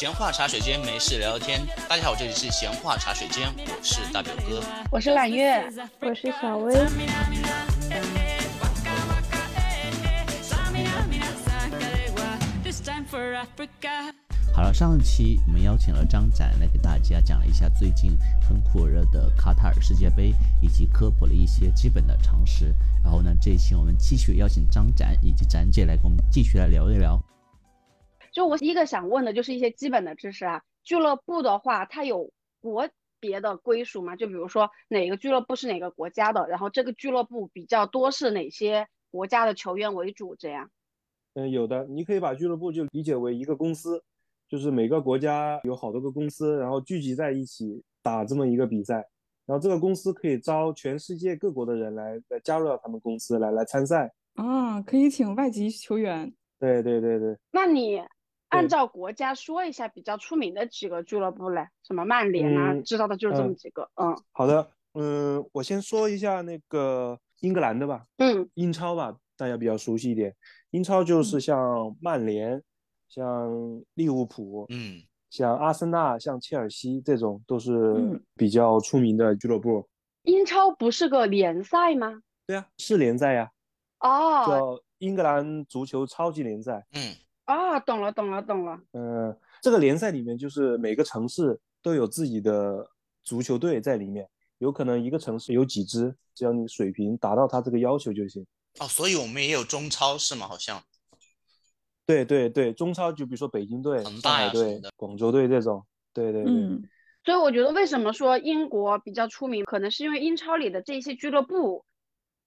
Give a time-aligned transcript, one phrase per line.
[0.00, 1.60] 闲话茶水间，没事聊聊天。
[1.86, 4.62] 大家好，这里是闲话茶水间，我是大表哥。
[4.90, 5.62] 我是揽月，
[6.00, 6.74] 我是小薇。
[14.54, 18.16] 好了，上期我们邀请了张展来给大家讲了一下最近
[18.48, 20.32] 很火热的卡塔尔世界杯，
[20.62, 22.74] 以及科普了一些基本的常识。
[23.04, 27.22] 然后呢，这一期我们继续邀请张展以及展姐来跟我们继续来聊一聊。
[28.40, 30.62] 就我第一个想问的就是一些基本的知识啊。
[30.82, 32.88] 俱乐部的话，它有国
[33.20, 34.16] 别的归属吗？
[34.16, 40.34] 就比如说哪个俱乐部是哪个国家的，然后这个俱乐部比较多是哪些国家的球员为主？
[40.36, 40.70] 这样？
[41.34, 44.02] 嗯，有的，你可以把俱乐部就理解为一个公司，
[44.48, 49.06] 就是每个国家有好多个公司，然后聚集在一起打这么一个比赛，
[49.44, 56.32] 然后这个公司可以招全世界各国的人来来加入到他们公司来来参赛啊，可以请外籍球员。
[56.58, 58.02] 对对对对，那你。
[58.50, 63.88] 按照国家说一下比较出名的几个俱乐部嘞，什么曼联啊，知道的就是这么几个。
[63.94, 68.04] 嗯，好的，嗯，我先说一下那个英格兰的吧。
[68.18, 70.34] 嗯，英超吧，大家比较熟悉一点。
[70.70, 72.62] 英超就是像曼联、
[73.08, 73.50] 像
[73.94, 79.88] 利物浦、嗯，像阿森纳、像切尔西这种都是比较出名的俱乐部。
[80.24, 82.20] 英超不是个联赛吗？
[82.46, 83.50] 对呀，是联赛呀。
[84.00, 86.84] 哦，叫英格兰足球超级联赛。
[86.92, 87.14] 嗯。
[87.50, 88.80] 啊，懂了，懂了，懂了。
[88.92, 92.88] 嗯，这个联赛里面就是每个城市都有自己的
[93.22, 98.46] 足球队在里面，有可能一个城市有几支，只要你水平达到他这个要求就行。
[98.78, 100.46] 哦，所以我们也有中超是吗？
[100.46, 100.82] 好像。
[102.06, 105.84] 对对对，中超就比如说北京队、上海队、广州队这种。
[106.12, 106.52] 对对对。
[106.52, 106.82] 嗯。
[107.22, 111.84] 所以我觉得为什么说英国比较出名，可能是因为英超里的这些俱乐部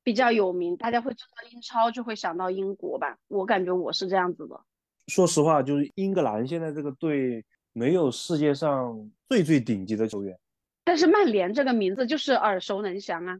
[0.03, 3.17] 比较有名，大家会知道英超就会想到英国吧？
[3.27, 4.59] 我感觉我是这样子的。
[5.07, 10.37] 说实话，就是英格兰现在这个队没有世界上最最顶级的球员，
[10.83, 13.37] 但是曼联这个名字就是耳熟能详啊。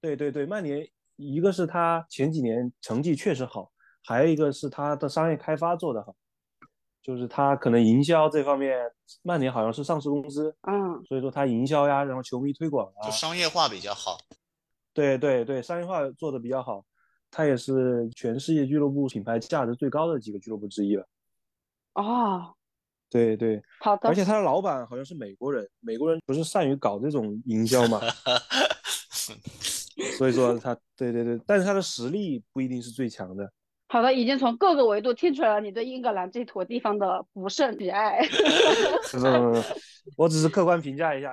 [0.00, 0.86] 对对对，曼联
[1.16, 3.70] 一个是他前几年成绩确实好，
[4.04, 6.14] 还有一个是他的商业开发做得好，
[7.02, 8.78] 就是他可能营销这方面，
[9.22, 14.18] 曼联好像是上市公司，嗯，所以说他营销呀，然后球迷推广啊，就商业化比较好。
[14.92, 16.84] 对对对，商业化做的比较好。
[17.30, 21.06] 它也是全世界俱乐部品牌价值最高的几个俱乐部之一了。
[21.94, 22.54] 哦，
[23.10, 24.08] 对对，好的。
[24.08, 28.00] 而且他的老板好像是美国人，美国人不是善于搞这种营销嘛？
[30.18, 33.50] 所以说他，对对对，但是他的实力不一定是最强的。
[33.88, 38.20] 好的，已经从各个维度听出来了你对英格兰这坨地方的不胜喜爱。
[39.10, 39.62] 不 不不，
[40.16, 41.32] 我只是客观评价一下，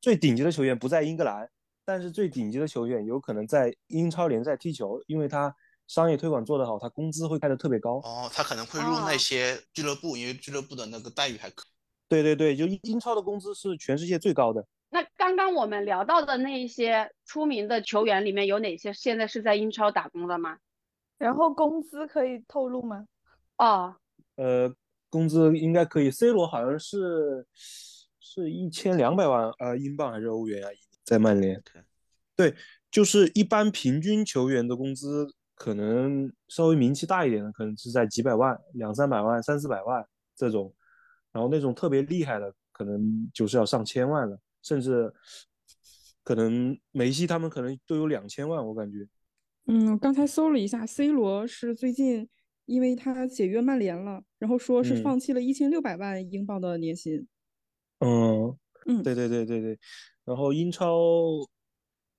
[0.00, 1.48] 最顶级的球员不在英格兰。
[1.88, 5.56] 但是最顶级的球员有可能在英超联赛踢球，因为他
[5.86, 7.94] 商业推广做得好，他工资会开得特别高。
[8.00, 11.64] 哦，他可能会入那些俱乐部，因为俱乐部的那个待遇还可。
[12.06, 14.66] 对对对，就英超的工资是全世界最高的。
[14.90, 20.58] 那刚刚我们聊到的那一些出名的球员里面有哪些现在是在英超打工的吗？
[21.16, 23.06] 然后工资可以透露吗？
[23.56, 23.96] 哦，
[24.36, 24.70] 呃，
[25.08, 26.10] 工资应该可以。
[26.10, 27.46] C 罗好像是
[28.20, 30.68] 是一千两百万呃英镑还是欧元啊？
[31.08, 31.62] 在曼联，
[32.36, 32.54] 对，
[32.90, 40.70] 就是一般平均球员的工资可能稍微名气大一点的，可能是在几百万、两三百万、三四百万这种，
[41.32, 45.10] 然后那种特别厉害的，可能就是要上千万了，甚至
[46.22, 49.08] 可能梅西他们可能都有两千万，我感觉。
[49.64, 52.28] 嗯，刚才搜了一下，C 罗是最近
[52.66, 57.26] 因为他解约曼联了，然后说是放弃了一千六百万英镑的年薪。
[58.00, 58.54] 嗯
[58.86, 59.78] 嗯，对对对对对。
[60.28, 60.98] 然后英超，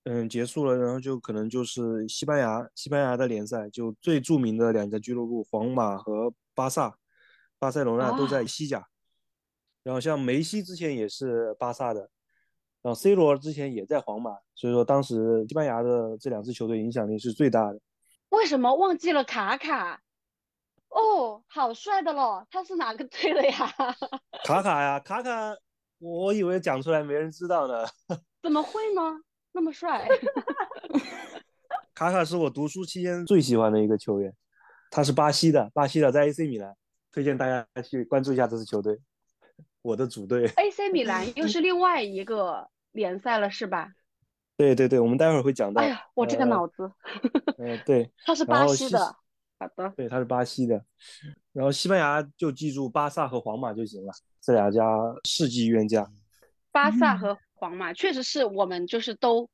[0.06, 6.98] 嗯，结束了，然后就可能就是西班牙，西班牙的联赛就最著名的两家俱乐部，皇马和巴萨，
[7.60, 8.84] 巴塞罗那都在西甲。
[9.84, 12.10] 然后像梅西之前也是巴萨的，
[12.82, 17.80] 然后 C 罗之前也在皇马，所以说当时西班牙的这两支球队影响力是最大的。
[18.30, 20.02] 为什么忘记了卡卡？
[20.90, 23.72] 哦，好帅的咯，他是哪个队的呀？
[24.46, 25.56] 卡卡呀，卡卡。
[26.00, 27.86] 我以为讲出来没人知道呢，
[28.42, 29.02] 怎么会呢？
[29.52, 30.08] 那么帅，
[31.94, 34.34] 卡卡是我读书期间最喜欢的一个球员，
[34.90, 36.74] 他是巴西的，巴西的在 AC 米兰，
[37.12, 39.00] 推荐大家去关注一下这支球队，
[39.82, 40.48] 我的主队。
[40.56, 43.92] AC 米兰又是另外一个联赛了，是吧？
[44.56, 45.82] 对对对，我们待会儿会讲到。
[45.82, 46.92] 哎呀，我这个脑子。
[47.58, 48.12] 嗯，对。
[48.26, 49.00] 他是巴西的。
[49.58, 49.92] 好的。
[49.98, 50.86] 对，他是巴西的，
[51.52, 54.14] 然后西班牙就记住巴萨和皇马就行了。
[54.42, 54.84] 这两家
[55.24, 56.10] 世纪冤家，
[56.72, 59.50] 巴萨和皇马确实是我们就是都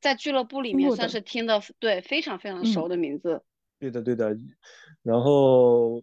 [0.00, 3.42] 在俱乐部里面算是听的对非常非常熟的名字。
[3.78, 4.36] 对的对的，
[5.02, 6.02] 然后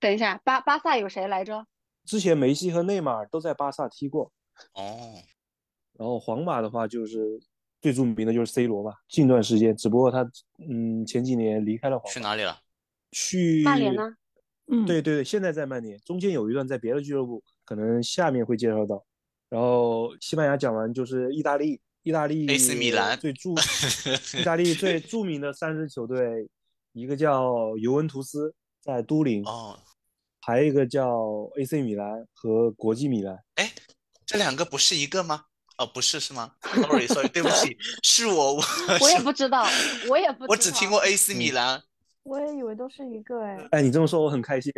[0.00, 1.66] 等一下，巴巴萨有谁来着？
[2.04, 4.32] 之前梅西和内马尔都在巴萨踢过。
[4.74, 5.14] 哦。
[5.96, 7.40] 然后皇马的话就是
[7.80, 10.28] 最著名的就是 C 罗吧，近段时间，只不过他
[10.68, 12.12] 嗯前几年离开了皇马。
[12.12, 12.58] 去哪里了？
[13.12, 14.02] 去曼联呢？
[14.66, 19.04] 嗯，对对对，现在在曼联，中间有一段在别的俱乐部，可能下面会介绍到。
[19.48, 23.50] 然后西班牙讲完就是意大利，意大利 AC 米兰最著，
[24.38, 26.48] 意大利最 著名的三支球队，
[26.92, 29.78] 一个叫尤文图斯，在都灵哦，
[30.40, 33.38] 还有一个叫 AC 米兰和国际米兰。
[33.54, 33.72] 哎，
[34.26, 35.44] 这两个不是一个吗？
[35.78, 38.62] 哦，不是是吗？Sorry Sorry，对不起， 是我我
[39.00, 39.66] 我也不知道，
[40.08, 41.82] 我也不，我只听过 AC 米兰。
[42.24, 44.72] 我也以为都是一个哎，哎，你这么说我很开心。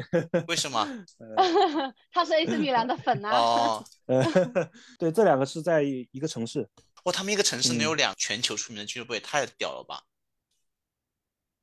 [0.49, 0.87] 为什么？
[2.13, 3.31] 他是 AC 米兰的粉啊。
[3.31, 3.85] 哦，
[4.99, 6.69] 对，这两个是在一个城市。
[7.05, 10.03] 哇，他们一个城市能有两全球出名的俱乐部，也太屌了吧！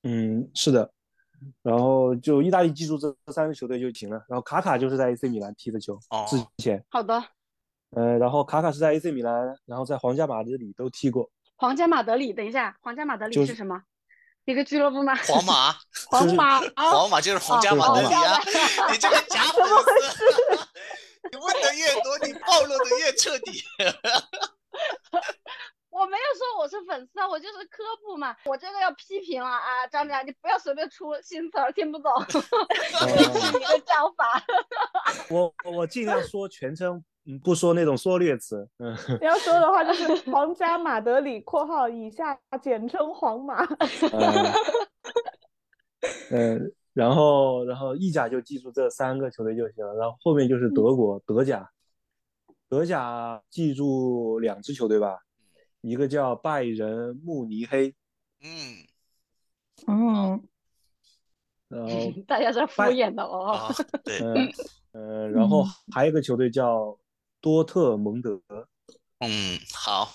[0.04, 0.92] 嗯，是的。
[1.62, 4.16] 然后就意大利记住这三个球队就行了。
[4.30, 6.82] 然后卡卡就是在 AC 米兰踢的球，哦之前。
[6.90, 7.22] 好的。
[7.90, 11.30] 呃，然后卡卡是在 AC 米兰，然后在皇家马德里都踢过。
[11.58, 13.84] 皇家马德里，等一下，皇家马德里是什么？
[14.46, 15.16] 一个俱乐部吗？
[15.26, 15.76] 皇马，
[16.10, 18.42] 皇马， 皇马就是皇家马德里啊！
[18.92, 20.24] 你这个假粉丝，
[21.32, 23.64] 你问的越多，你暴露的越彻底。
[25.90, 28.36] 我没有说我是粉丝啊，我就是科普嘛。
[28.46, 32.12] 我这个要批评了啊，张张，你不要随便出新词儿，听不懂。
[32.22, 34.44] 一个叫法。
[35.30, 37.04] 我我尽量说全称。
[37.26, 38.68] 嗯，不说那种缩略词。
[38.80, 43.64] 嗯，你要说的话就是 皇家马德里（括号以下简称皇马）。
[46.30, 51.70] 嗯，然后然后意甲就记住这三个球队就行了，然后后面就是德国德甲，
[52.68, 55.20] 德甲记住两支球队吧，
[55.80, 57.96] 一个叫拜仁慕尼黑。
[58.42, 58.84] 嗯，
[59.88, 60.42] 哦，
[61.70, 63.72] 然后 大家在敷衍的哦。
[64.04, 64.52] 对，
[64.92, 66.98] 嗯，然后还有一个球队叫。
[67.44, 68.42] 多特蒙德，
[69.20, 70.14] 嗯，好，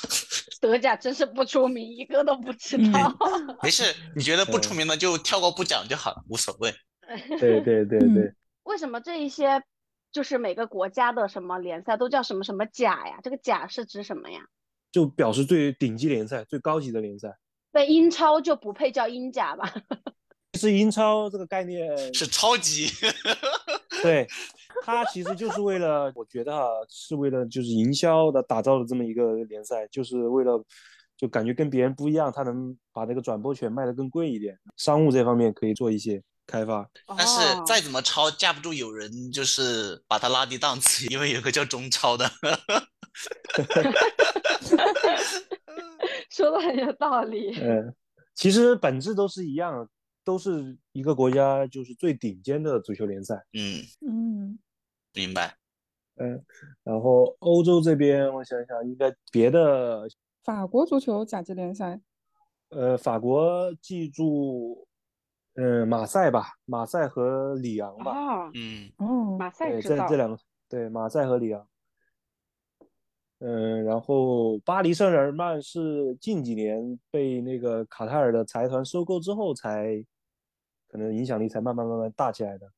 [0.62, 3.14] 德甲真是不出名，一个都不知道。
[3.62, 6.74] 没事，你觉得不出名的就跳过不讲就好了，无所谓。
[7.38, 8.32] 对对对对。
[8.62, 9.62] 为什么这一些
[10.10, 13.18] 就是每个国家的什么联赛都叫什么什么甲呀？
[13.22, 14.40] 这个甲是指什么呀？
[14.90, 17.36] 就表示最顶级联赛、最高级的联赛。
[17.72, 19.70] 那英超就不配叫英甲吧？
[20.58, 22.86] 是英超这个概念是超级，
[24.04, 24.26] 对，
[24.84, 30.62] 他其实就是为了，我觉得哈，是为了就是营销的打造的这么一个联赛，就是为了
[31.16, 36.86] 就感觉跟别人不一样，他能把那个转播权卖得更贵一点，商务这方面可以做一些开发。
[37.16, 42.28] 但是再怎么超，架不住有人就是把它拉低档次，因为有个叫中超的，
[46.28, 47.58] 说的很有道理。
[47.58, 47.94] 嗯，
[48.34, 49.88] 其实本质都是一样。
[50.24, 53.34] 都是一个国家，就是最顶尖的足球联赛。
[53.52, 54.58] 嗯嗯，
[55.12, 55.54] 明白。
[56.16, 56.42] 嗯，
[56.82, 60.08] 然后欧洲这边，我想想，应该别的。
[60.42, 62.00] 法国足球甲级联赛。
[62.70, 64.86] 呃，法国记住，
[65.54, 68.12] 嗯，马赛吧，马赛和里昂吧。
[68.12, 70.06] 啊，嗯，哦，马赛知道。
[70.06, 70.38] 这这两个，
[70.68, 71.68] 对，马赛和里昂。
[73.40, 80.04] 嗯，然后巴黎圣日耳曼是近几年被那个卡塔尔的财团收购之后才。
[80.94, 82.70] 可能影响力才慢慢慢慢大起来的。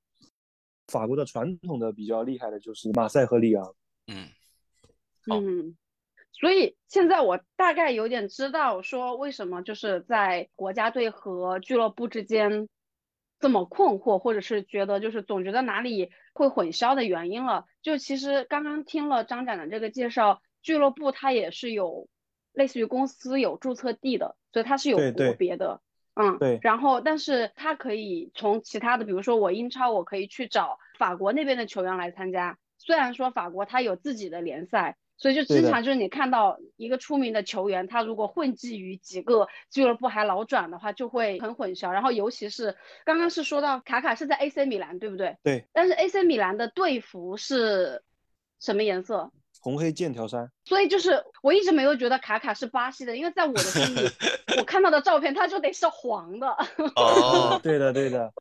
[0.87, 3.75] 法国的传统的比较厉害的就是马赛和里昂。
[4.07, 4.27] 嗯
[5.31, 5.77] 嗯，
[6.33, 12.71] 所以现在我大概有点知道说为什么就是在国家队和俱乐部之间
[13.39, 17.67] 这么困惑，或者是觉得就是总觉得哪里会混淆的原因了。
[17.83, 22.09] 就其实刚刚听了张展的这个介绍，俱乐部它也是有
[22.55, 25.83] 类似于公司有注册地的，所以它是有国别的。
[26.17, 32.59] 嗯，对，然后但是他可以从其他的，比如说我英超，我可以去找法国那边的球员来参加。
[32.79, 41.91] 虽然说法国他有自己的联赛，所以就经常就是你看到一个出名的球员，他如果混迹于几个俱乐部还老转的话，就会很混淆。
[41.91, 45.37] 然后尤其是刚刚是说到卡卡是在 AC 米兰，对不对？
[45.43, 45.67] 对。
[45.73, 48.03] 但是 AC 米兰的队服是
[48.59, 49.33] 什么颜色？
[49.67, 54.09] 红黑剑条衫，所以就是我一直没有觉得卡卡是巴西的，因为在我的心里，
[54.59, 56.47] 我看到的照片他就得是黄的。
[56.95, 58.33] 哦， 对的对的。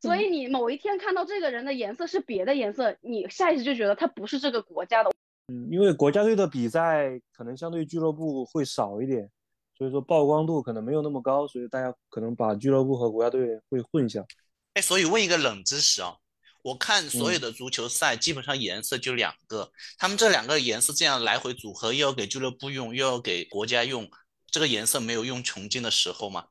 [0.00, 5.10] 所以你某一天看到这个人的颜色是别的颜色，你下意识就觉得他不是这个国家的。
[5.48, 9.28] 嗯，因为国家队的比赛可能相对俱乐部会少一点，
[9.76, 14.24] 所以说曝光度可能没有那么高，所以大家可能把俱乐部和国家队会混淆。
[14.72, 16.16] 哎，所以问一个冷知识啊。
[16.62, 24.08] 我看所有的足球赛，基本上颜色就两个，他们这两个颜色这样来回组合，又要给俱乐部用，又要给国家用，
[24.46, 26.46] 这个颜色没有用穷尽的时候吗？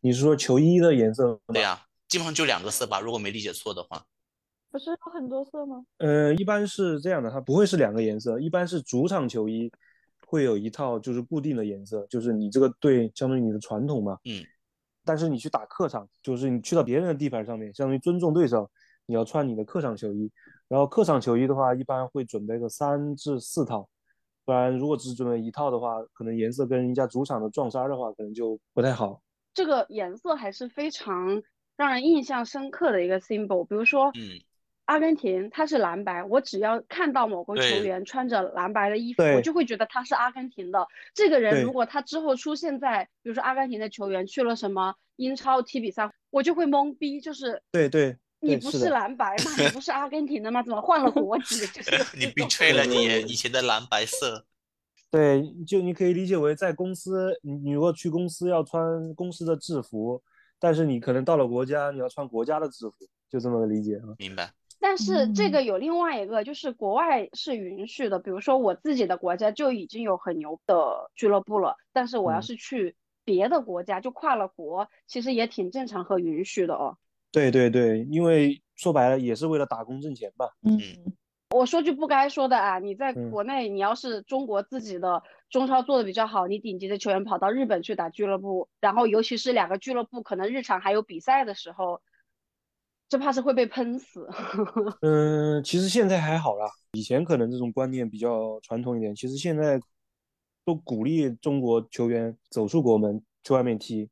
[0.00, 1.40] 你是说球衣的颜色？
[1.48, 4.04] 对呀，基本上就两个色吧，如果没理解错的话。
[4.70, 5.84] 不是有很多色吗？
[5.98, 9.68] 呃，一般是这样的，它不会是两个颜色，一般是主场球衣
[10.26, 14.16] 会有一套就是固定的颜色，就是你这个队相当于你的传统嘛。
[14.24, 14.46] 嗯。
[15.04, 18.70] 但是你去打客场，就是你去到别人的地盘上面，相当于尊重对手，
[19.10, 20.30] 你要穿你的客场球衣。
[20.68, 23.88] 然后客场球衣的话，一般会准备个三至四套，
[24.44, 29.20] 不然如果只准备一套的话，可能颜色跟人家主场的撞衫的话，可能就不太好。
[29.52, 31.42] 这个颜色还是非常
[31.76, 33.66] 让人印象深刻的一个 symbol。
[33.66, 34.38] 比如说，嗯，
[34.84, 40.86] 阿根廷它是蓝白，我只要看到某个球员穿着蓝白的衣服，我就会觉得他是阿根廷的。
[41.14, 48.16] 这个人如果他之后出现在，比如说阿根廷的球员去了什么英超踢比赛，我就会懵逼，就是对对。
[48.40, 49.44] 你不是蓝白吗？
[49.58, 50.62] 你不是阿根廷的吗？
[50.62, 51.66] 怎么换了国籍？
[51.66, 54.46] 就是 你被吹了，你以前的蓝白色。
[55.10, 60.22] 对，就你可以理解为在公司，你你如果去公司要穿公司的制服，
[60.58, 62.94] 但是你可能到了国家，你要穿国家的制服，
[63.28, 64.14] 就这么个理解啊。
[64.18, 64.52] 明白。
[64.78, 76.96] 但是这个有另外一个，就是国外是允许的，比如说我自己的国家就已经有很牛的俱乐部了，但是我要是去别的国家，就跨了国，其实也挺正常和允许的哦。
[77.32, 80.50] 对对对，因为说白了也是为了打工挣钱吧。
[80.62, 80.78] 嗯，
[81.50, 92.00] 我说句不该说的啊，你在国内，你要是中国自己的中超做的比较好，你顶级的球员跑到日本去打俱乐部，然后尤其是两个俱乐部可能日常还有比赛的时候，
[93.08, 94.28] 这怕是会被喷死。
[95.02, 99.80] 嗯，其实现在还好啦，以前可能这种观念比较传统一点，其实现在
[100.64, 104.08] 都鼓励中国球员走出国门去外面踢。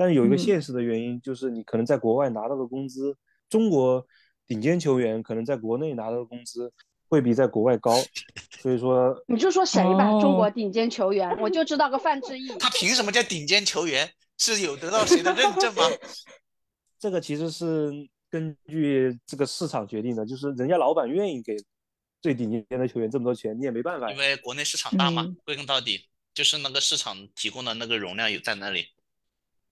[0.00, 3.14] 但是有一个现实的原因，就是你可能在国外拿到的工资，
[3.50, 4.02] 中国
[4.46, 6.72] 顶尖球员可能在国内拿到的工资
[7.06, 7.94] 会比在国外高，
[8.62, 12.48] 所以说你就说谁吧，中国顶尖球员，我就知道个范志毅。
[12.58, 14.10] 他凭什么叫顶尖球员？
[14.38, 15.82] 是有得到谁的认证吗？
[16.98, 17.92] 这个其实是
[18.30, 21.54] 根据这个市场决定的，就是人家老板愿意给
[22.22, 24.10] 最顶尖的球员这么多钱，你也没办法。
[24.10, 28.86] 因为国内市场大嘛，归根到底就是那个市场提供的那个容量有在那里。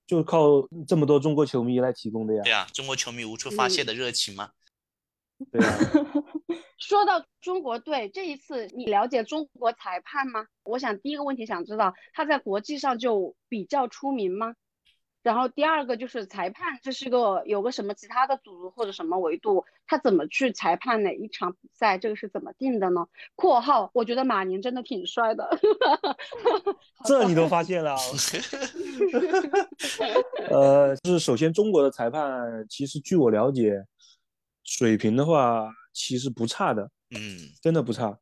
[0.09, 2.41] 就靠这么多中国球迷来提供的呀。
[2.43, 4.49] 对呀，中国球迷无处发泄的热情吗？
[5.53, 5.77] 对呀。
[6.79, 10.47] 说到中国队，这一次你了解中国裁判吗？
[10.63, 14.55] 我想第一个问题想知道他在国际上就比较出名吗？
[15.29, 21.99] 然后第二个就是裁判，这是个有个什么其他的组织或者什么维度，他怎么去裁判哪一场比赛？
[21.99, 23.05] 这个是怎么定的呢？
[23.35, 25.47] 括号，我觉得马宁真的挺帅的。
[27.05, 27.95] 这你都发现了？
[30.49, 33.85] 呃，就是首先中国的裁判，其实据我了解，
[34.63, 38.17] 水平的话其实不差的，嗯，真的不差，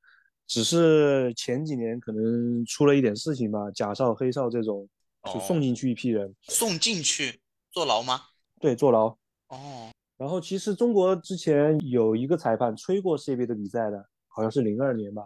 [0.46, 4.90] 只是前几年可能出了一点事情吧，假哨、黑哨这种。
[5.34, 7.40] 就送进去一批人，送进去
[7.72, 8.22] 坐牢吗？
[8.60, 9.08] 对，坐牢。
[9.50, 9.92] 哦。
[10.18, 15.24] 然后其实中国之前有一个裁判吹过世界杯的比赛的，好像是零二年吧。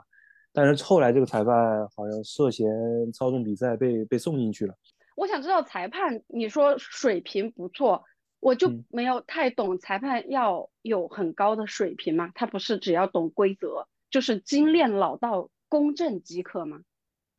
[0.52, 2.68] 但是后来这个裁判好像涉嫌
[3.14, 4.76] 操纵比赛，被被送进去了。
[5.16, 8.04] 我想知道裁判，你说水平不错，
[8.42, 12.30] 我就没有太懂裁判要有很高的水平吗？
[12.36, 16.82] 他不是只要懂规则，就是精炼老道、公正即可吗？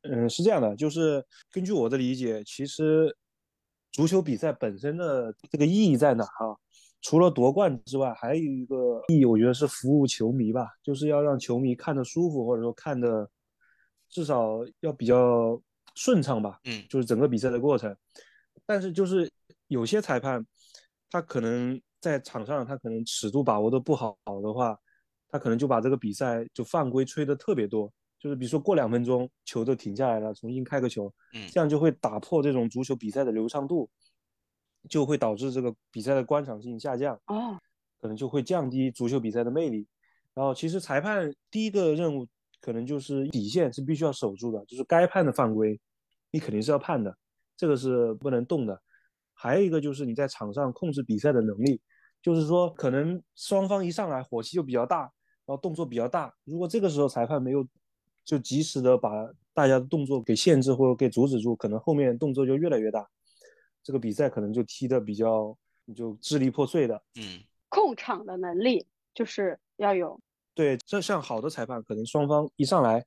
[0.02, 3.16] 嗯，是这样的，就是根据我的理解，其实
[3.92, 6.56] 足球比赛本身的这个意义在哪啊？
[7.00, 13.28] 除了夺冠之外，还有一个意义，我觉得是服务球迷吧，就是要让球迷看得舒服，或者说看的
[14.08, 15.60] 至少要比较
[15.94, 16.60] 顺畅吧。
[16.64, 17.96] 嗯，就是整个比赛的过程。
[18.64, 19.28] 但是就是
[19.66, 20.46] 有些裁判，
[21.10, 24.78] 他可能在场上他可能尺度把握的不好的话，
[25.28, 27.92] 他可能就把这个比赛就犯规吹的特别多。
[28.22, 33.90] 就是比如说过两分钟球都停下来了，重新开个球，嗯，这样就会打破这种足球比赛的流畅度，
[34.88, 37.58] 就会导致这个比赛的观赏性下降，哦，
[38.00, 39.88] 可能就会降低足球比赛的魅力。
[40.34, 42.24] 然后其实裁判第一个任务
[42.60, 45.80] 可能就是底线是必须要守住的，就是该判的犯规，
[46.30, 47.18] 你肯定是要判的，
[47.56, 48.80] 这个是不能动的。
[49.34, 51.80] 还有一个就是你在场上控制比赛的能力，
[52.22, 57.66] 就是说可能双方一上来火气就比较大，然后动作比较大，如果这个时候裁判没有
[58.24, 59.10] 就及时的把
[59.52, 63.08] 大家的动作给限制或者给阻止住，可能后面动作就越来越大，
[63.82, 65.56] 这个比赛可能就踢的比较
[65.94, 67.02] 就支离破碎的。
[67.16, 70.20] 嗯，控场的能力就是要有。
[70.54, 73.04] 对，这像好的裁判，可能双方一上来，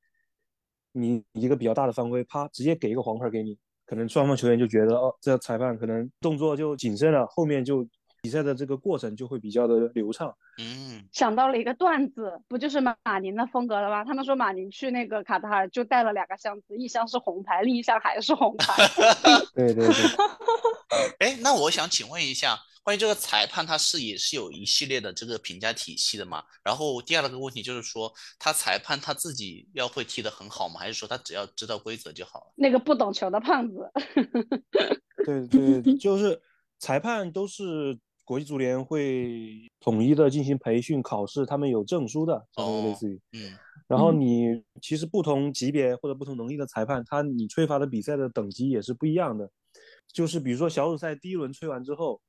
[0.91, 7.87] 你一个比较大的犯规，啪，直接给一个黄牌给你，可能双方球员就觉得哦，这裁判可能动作就谨慎了，后面就。
[8.25, 10.35] 比赛的这个过程就会比较的流畅。
[10.57, 14.03] 嗯，想到了一个段子，不就是马马宁的风格了吗？
[14.03, 18.73] 他们说马宁去那个卡塔尔就带了两个箱子，一箱是红牌，另一箱还是红牌。
[19.53, 19.93] 对对对。
[21.19, 26.43] 哎，那我想请问一下，关于这个裁判，他是也是有一系列的这个评价体系的嘛？
[26.63, 30.79] 然后第二个问题就是说，他裁判他自己要会踢得很好吗？
[30.79, 32.53] 还是说他只要知道规则就好了？
[32.55, 33.91] 那个不懂球的胖子。
[35.25, 36.39] 对对，就是
[36.79, 43.21] 裁判都是国际足联会统一的进行培训考试，他们有证书的，相当于类似于。
[43.31, 43.57] 嗯。
[43.87, 49.49] 然后你其实不同级别或者不同能力的裁判，他你吹罚的比赛的等级也是不一样的。
[50.11, 52.19] 就是比如说小组赛第一轮吹完之后。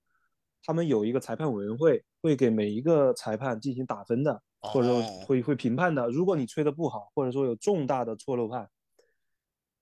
[0.62, 6.08] 他们有一个裁判委员会，会给每一个裁判进行打分的，或者说会会评判的。
[6.08, 8.68] 如果你吹的不好，或者说有重大的错漏判，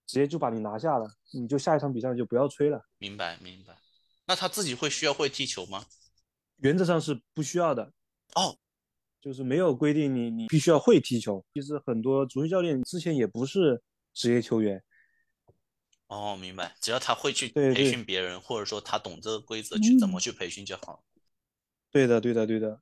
[0.07, 2.83] 直接就把你拿下了，你就下一场比赛就不要吹了。
[2.99, 3.79] 明白明白。
[4.27, 5.87] 那他自己会需要会踢球吗？
[6.57, 7.93] 原则上是不需要的。
[8.35, 8.57] 哦，
[9.21, 11.45] 就是没有规定你你必须要会踢球。
[11.55, 13.83] 其实很多足球教练之前也不是
[14.13, 14.83] 职业球员。
[16.09, 16.75] 哦，明白。
[16.81, 21.03] 只要他会去培训别人，或者说他懂这个规则去怎么去培训就好。
[21.91, 22.81] 对的，对的，对的。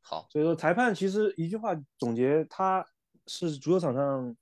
[0.00, 2.84] 好，所以说裁判其实一句话总结，他
[3.26, 4.36] 是足球场上，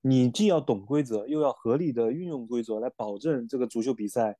[0.00, 4.38] 你既要懂规则，又要合理的运用规则来保证这个足球比赛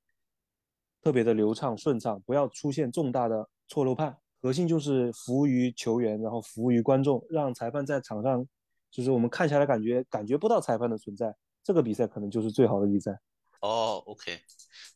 [1.05, 4.17] 特别的流畅顺畅，不要出现重大的错漏判。
[4.41, 8.43] 核心就是服务于球员，然后服务于观众，让裁判在场上，
[8.91, 11.35] 就是我们看下来感觉感觉不到裁判的存在。
[11.63, 13.21] 这个比赛可能就是最好的比赛
[13.61, 14.03] 哦。
[14.07, 14.41] OK，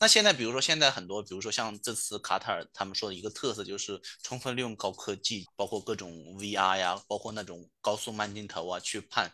[0.01, 9.31] 那现在比如说现在很多，比如说像这次卡塔尔他们说的一个特色就是充分利用高科技，包括各种 VR 呀，包括那种高速慢镜头啊，去判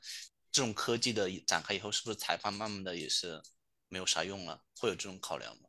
[0.50, 3.40] 这种科技的展开以后，是不是裁判慢慢的也是
[3.88, 4.60] 没有啥用了？
[4.80, 5.63] 会有这种考量吗？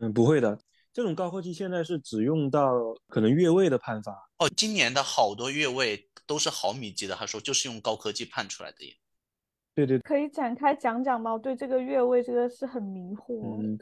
[0.00, 0.58] 嗯，不会的，
[0.92, 2.72] 这种高科技现在是只用到
[3.08, 4.12] 可能越位的判罚。
[4.38, 8.94] 哦，今年的好多越位都是毫米级的，他说就是用高科技判出来的耶。
[9.74, 11.32] 对对，可以展开讲讲吗？
[11.32, 13.62] 我对这个越位这个是很迷惑。
[13.62, 13.78] 嗯，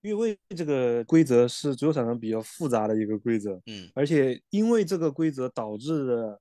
[0.00, 3.60] 越位这个规则是足球场上比较复杂的一个规则。
[3.66, 6.40] 嗯，而且因为这个规则导致的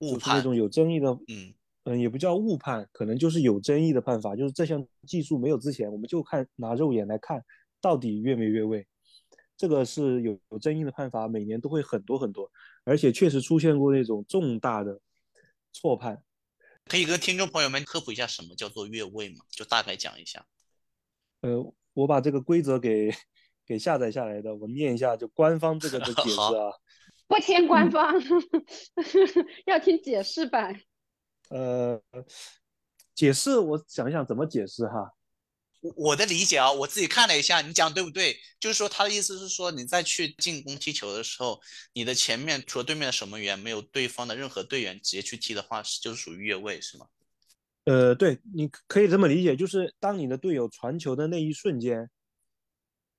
[0.00, 1.54] 误判，那种有争议的，嗯
[1.84, 4.36] 嗯，也不叫误判，可能就是有争议的判罚。
[4.36, 7.42] 就是这项技术没有之前，我们就看拿肉眼来看
[7.80, 8.86] 到底越没越位。
[9.56, 12.50] 这个是有有争议的判罚，每年都会很多很多，
[12.84, 15.00] 而且确实出现过那种重大的
[15.72, 16.22] 错判。
[16.84, 19.44] 可以跟听众朋友们科普一下什么叫做越位吗？
[19.50, 20.46] 就大概讲一下。
[21.40, 23.10] 呃，我把这个规则给
[23.64, 26.70] 给下载下来的，我念一下，就官方这个的解 释啊。
[27.26, 28.14] 不听官方，
[29.66, 30.78] 要听解释版。
[31.48, 32.00] 呃，
[33.14, 35.12] 解释我想一想怎么解释哈。
[35.94, 38.36] 我的理解啊，我自己看了一下，你讲对不对？
[38.58, 41.60] 就是说他的意思是说，你在去进攻踢球的时候，
[41.92, 47.06] 你的前面除了对面的守门员，没有对方的任何队员直接去踢的话，是就是属于越位，是吗？
[47.84, 52.10] 呃，对，你可以这么理解，就是当你的队友传球的那一瞬间，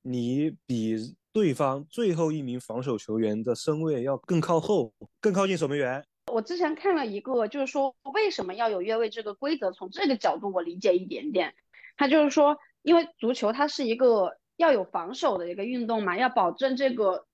[0.01, 6.06] 你比对方最后一名防守球员的身位要更靠后，更靠近守门员。
[6.34, 11.56] 我之前看了一个，就是说为什么要有越位这个规则，从这个角度我理解一点点。
[11.97, 17.25] 他就是说，因为足球它是一个要有防守的一个运动嘛，要保证这个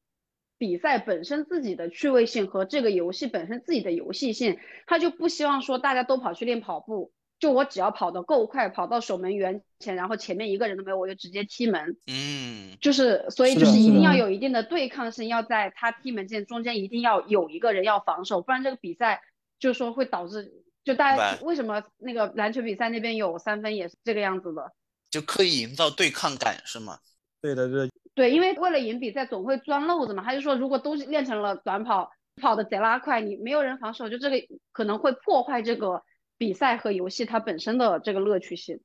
[0.58, 11.98] 比赛本身自己的趣味性和这个游戏本身自己的游戏性，他就不希望说大家都跑去练跑步，就我只要跑得够快，跑到守门员前，然后前面一个人都没有，我就直接踢门。
[12.08, 19.22] 嗯，就是所以就是一定要有一定的对抗性，要在他踢门前中间一定要有一个人要防守，不然这个比赛
[19.60, 20.63] 就是说会导致。
[20.84, 24.72] 就大家为什么那个篮球比赛那边有三分也是这个样子的？
[25.10, 26.98] 就刻意营造对抗感是吗？
[27.42, 27.90] 对的，对。
[28.16, 30.24] 对，因为为了赢比赛总会钻漏子嘛。
[30.24, 36.04] 他就说，如果都练成了短跑，跑的贼拉快，你没有人防守，就这个可能会破坏这个
[36.38, 38.80] 比赛和游戏它本身的这个乐趣性。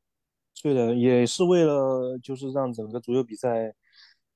[0.62, 3.74] 对的，也是为了就是让整个足球比赛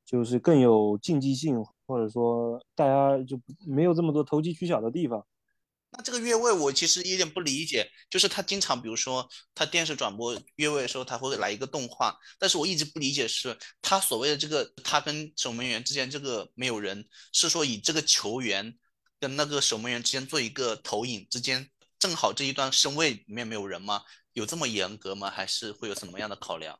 [0.05, 5.27] 就是更有竞技性，或者说大家就没有这么多投机取巧的地方。
[5.95, 18.75] 那这个越位我其实有点不理解，就是他经常比如说他电视转播越位的时候，他会来一个动画，但是我一直不理解是他所谓的这个他跟守门员之间这个没有人，是说以这个球员
[19.21, 24.01] 跟那个守门员之间做一个投影之间，正好这一段身位里面没有人吗？
[24.33, 25.29] 有这么严格吗？
[25.29, 26.79] 还是会有什么样的考量？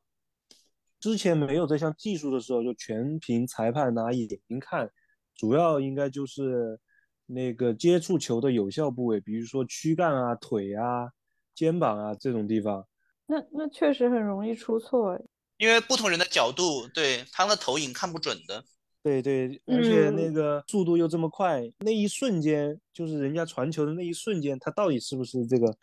[0.99, 4.91] 之前没有这项技术的时候，就全凭裁判拿眼睛看，
[5.37, 6.81] 主要应该就是。
[7.27, 11.11] 那个接触球的有效部位，比如说躯干啊、腿啊、
[11.55, 12.87] 肩膀啊这种地方，
[13.27, 15.19] 那那确实很容易出错，
[15.59, 18.65] 因为不同人的角度，对他的投影看不准的。
[19.03, 25.77] 对对，而且那个速度又这么快，那一瞬间就是人家传球的那一瞬间，他到底是不是这个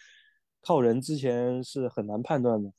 [0.61, 2.71] 靠人之前是很难判断的。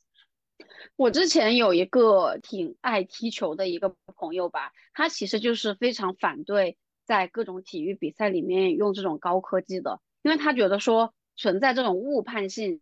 [0.95, 6.75] 我之前有一个挺爱踢球的一个朋友吧，他其实就是非常反对
[7.11, 12.79] 在各种体育比赛里面用这种高科技的，因为他觉得说存在这种误判性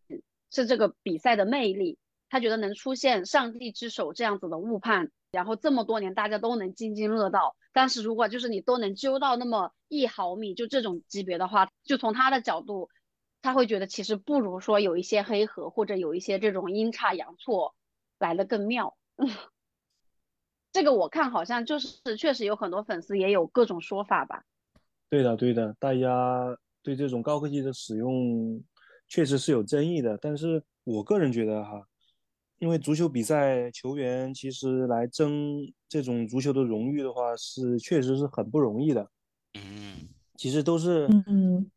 [0.52, 1.98] 是这个比赛的魅力，
[2.30, 12.92] 他觉得能出现上帝之手这样子的误判，然后这么多年大家都能津津乐道，但是如果就是你都能揪到那么一毫米，就这种级别的话，就从他的角度。
[13.42, 17.74] 他会觉得其实不如说有一些黑盒或者有一些这种阴差阳错
[18.20, 18.98] 来的更妙。
[20.72, 24.44] 这个我看好像就是确实有很多粉丝也有各种说法吧。
[25.10, 28.64] 对的，对的，大家对这种高科技的使用
[29.08, 30.18] 确实是有争议的。
[30.22, 31.84] 但是我个人觉得哈，
[32.60, 39.10] 因为足球比赛球员其实来争这种足球的荣誉的话，是确实是很不容易的。
[39.56, 41.70] 嗯，其实都是嗯。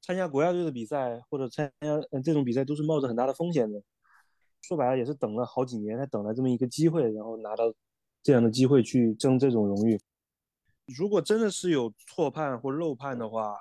[0.00, 3.82] 参加国家队的比赛或者参加嗯这种比赛都是冒着很大的风险的，
[4.62, 7.64] 说白了也是等了好几年才等来这么一个机会，然后拿到
[8.22, 10.00] 这样的机会去争这种荣誉。
[10.86, 13.54] 如果真的是有错判或漏判的话，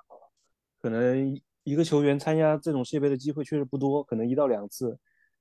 [0.79, 4.97] 可能一个球员参加这种世界杯的机会确实不多，可能一到两次，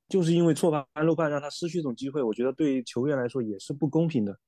[0.09, 4.39] 就是因为错判漏判让他失去这种机会，我觉得对球员来说也是不公平的。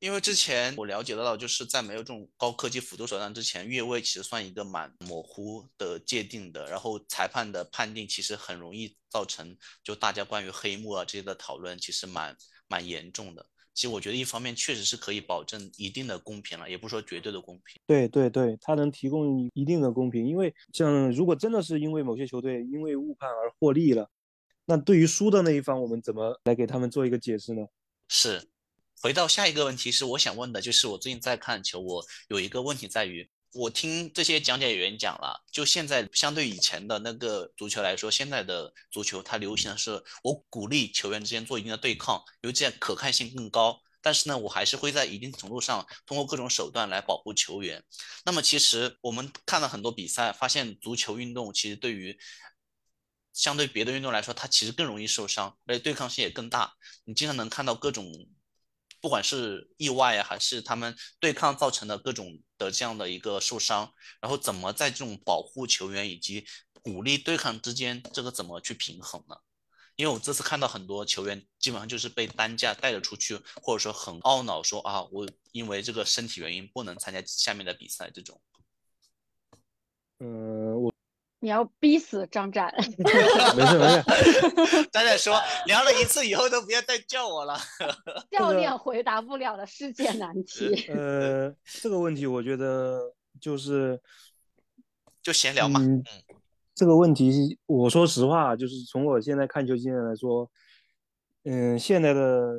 [0.00, 12.36] 因为之前我了解到，就是在没有这种高科技辅助手段之前，越位其实算一个蛮模糊的界定的，然后裁判的判定其实很容易造成就大家关于黑幕啊这些的讨论，其实蛮
[12.68, 13.44] 蛮严重的。
[13.74, 17.80] 其实我觉得一方面确实是可以保证一定的公平了，也不说绝对的公平。
[17.86, 24.10] 对对对，它能提供一定的公平，因为像如果真的是因为某些球队因为误判而获利了，
[24.66, 27.66] 那对于输的那一方，我们怎么来给他们做一个解释呢？
[28.08, 28.48] 是。
[29.00, 43.80] 回到下一个问题是，我想问的就是，我最近在看球，我有一个问题在于，我听这些讲解员讲了，就现在相对以前的那个足球来说，现在的足球它流行的是，我鼓励球员之间做一定的对抗，因为这样可看性更高。
[44.02, 47.82] 但是呢，我还是会在一定程度上通过各种手段来保护球员。
[48.24, 52.16] 那么其实我们看了很多比赛，发现足球运动其实对于
[53.32, 56.74] 相对别的运动来说，它其实更容易受伤，而且对抗性也更大。
[57.04, 58.12] 你经常能看到各种。
[59.00, 66.46] 不管是意外啊，还是他们对抗造成的各种的这样的一个受伤，然后怎么在这种保护球员以及
[66.82, 69.36] 鼓励对抗之间，这个怎么去平衡呢？
[69.96, 78.40] 因为我这次看到很多球员基本上就是被担架带着出去，或者说很懊恼说啊，我因为这个身体原因不能参加下面的比赛这种。
[80.20, 80.97] 嗯，我。
[81.40, 82.74] 你要逼死张展，
[83.56, 84.02] 没事没事。
[84.90, 87.56] 张展说聊了一次以后都不要再叫我了。
[88.30, 90.74] 教练回答不了的世界难题。
[90.88, 94.00] 呃，这个问题我觉得就是
[95.22, 95.80] 就闲聊嘛。
[95.80, 96.02] 嗯，
[96.74, 100.50] 这个问题我说实话，就是从我现在看球经验来说，
[101.44, 102.52] 嗯，现在的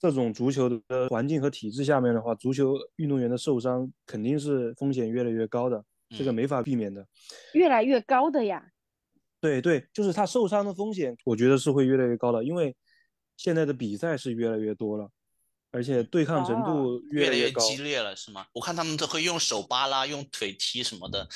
[0.00, 5.84] 这种足球的环境和体制下面的话，足球运动员的受伤肯定是风险越来越高的。
[6.10, 7.06] 这个没法避免的，
[7.54, 8.72] 越来越高的呀。
[9.38, 12.74] 对对，就是他受伤的风险，我觉得是会越来越高的，因为
[13.36, 15.08] 现在的比赛是越来越多了，
[15.70, 18.46] 而且对抗程度越来越激烈了，是吗？
[18.54, 21.28] 我看他们都会用手扒拉、用腿踢什么的。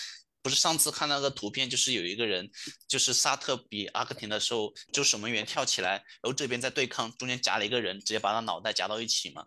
[0.42, 2.50] 不是上次看那个图片，就是有一个人，
[2.88, 9.46] 就是沙特比阿根廷的时候，就守门员跳起来，然后这边在对抗，中间夹了一个人，直接把他脑袋夹到一起嘛，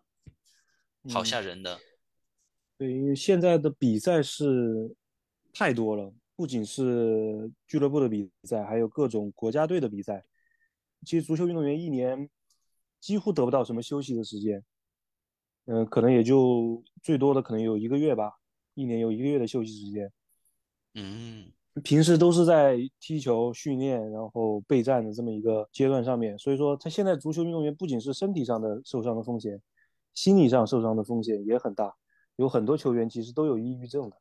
[1.11, 1.79] 好吓人的。
[2.77, 4.95] 对，因为现在的比赛是。
[5.53, 10.25] 太多了，不仅是俱乐部的比赛，还有各种国家队的比赛。
[11.05, 12.29] 其实足球运动员一年
[12.99, 14.63] 几乎得不到什么休息的时间，
[15.65, 18.33] 嗯，可能也就最多的可能有一个月吧，
[18.73, 20.11] 一年有一个月的休息时间。
[20.95, 21.51] 嗯，
[21.83, 26.37] 平时都是在踢球、训练，然后备战的这么一个阶段上面。
[26.39, 29.61] 所以说，他现在足球运动员不仅是身体上的受伤的风险，
[30.13, 31.93] 心理上受伤的风险也很大。
[32.37, 34.17] 有很多球员其实都有抑郁症的。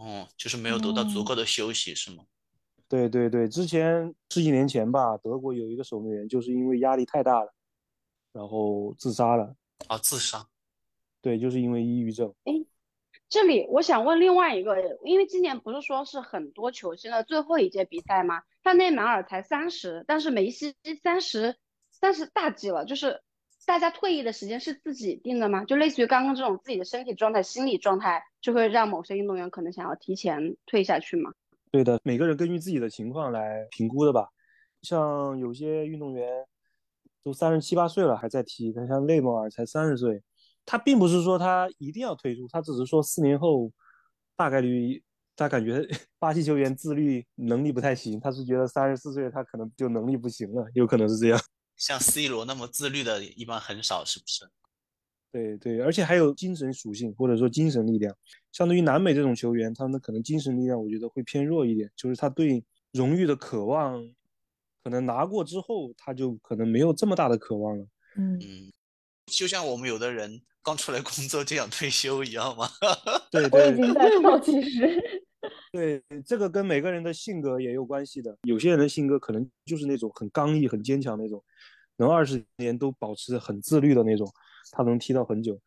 [0.00, 2.24] 哦，就是没有得到足够的休息，是吗？
[2.88, 7.52] 对对对，之前十几年前吧，德国有一个守门员就是因为压力太大了，
[8.32, 9.54] 然后自杀了。
[9.88, 10.48] 啊，自杀？
[11.20, 12.34] 对，就是因为抑郁症。
[12.44, 12.54] 哎，
[13.28, 18.42] 这里我想问另外一个，因为今年不是说是很多球星的最后一届比赛吗？
[18.62, 21.58] 但内马尔才三十，但是梅西三十
[21.90, 23.22] 三十大几了，就是。
[23.70, 25.64] 大家退役的时间是自己定的吗？
[25.64, 31.30] 就类似于刚刚这种自己的身体状态、心理状态，就会让某些运动员可能想要提前退下去吗？
[31.70, 34.26] 对的，每个人根据自己的情况来评估的吧。
[34.82, 36.44] 像有些运动员
[37.22, 40.20] 都三十七八岁了还在踢，他像内马尔才三十岁，
[40.66, 43.70] 他并不是说他一定要退出，他只是说四年后
[44.34, 45.00] 大概率
[45.36, 45.86] 他感觉
[46.18, 51.38] 巴西球员自律能力不太行，他是觉得三十四岁他可能就能力不行了，有可能是这样。
[51.80, 54.44] 像 C 罗那么自律的，一般很少，是不是？
[55.32, 58.14] 对对，而且还有精神属性或者说精神力量。
[58.52, 62.62] 相对于南美这种球员，他们可能精神力量我觉得会偏弱一点，就是他对
[62.92, 64.06] 荣誉的渴望，
[64.84, 67.86] 可能拿过之后他就可能没有这么大的渴望了。
[68.18, 68.72] 嗯嗯，
[69.26, 72.68] 就像我们有的人刚出来工作就想退休一样嘛。
[73.32, 75.26] 对我已对经在倒计时。
[75.72, 78.36] 对，这个跟每个人的性格也有关系的。
[78.42, 81.42] 有些人的性格可能就是那种很刚毅、很坚强那种，
[81.96, 84.28] 能二十年都保持很自律的那种，
[84.72, 85.60] 他能踢到很久。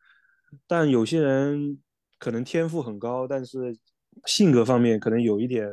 [0.66, 1.82] 但有些人
[2.18, 3.76] 可能天赋很高，但是
[4.26, 5.68] 性格方面可能有一点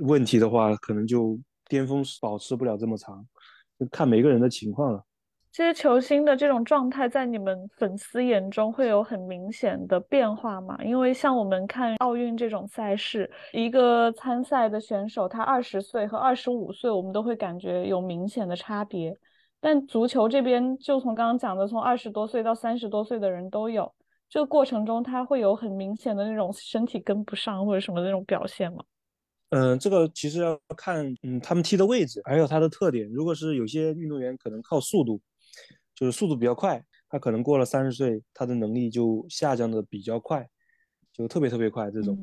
[0.00, 3.26] 问题的话，可能就巅峰保持不了这么长，
[3.78, 5.04] 就看每个人的情况了。
[5.50, 10.78] 这些球星的这种状态，在你们粉丝眼中会有很明显的变化吗？
[10.84, 19.12] 因为像我们看奥运这种赛事，一个参赛的选手，他二十岁和二十五岁，我们都会感觉有明显的差别。
[19.60, 23.92] 但足球这边，就从刚刚讲的，从二十多岁到三十多岁的人都有，
[24.28, 28.84] 这个过程中他会有很明显的那种身体跟不上或者什么那种表现吗？
[29.50, 33.08] 嗯，这个其实要看，嗯，他们踢的位置，还有他的特点。
[33.10, 35.18] 如果是有些运动员可能靠速度。
[35.98, 40.48] 就是速度比较快，他可能过了三十岁，他的能力就下降的比较快，
[41.12, 42.16] 就特别特别快这种。